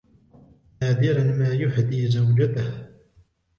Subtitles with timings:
[0.81, 2.87] نادرًا ما يهدي زوجته.